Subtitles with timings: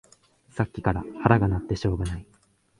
[0.49, 2.25] さっきから腹が鳴ってしょうがない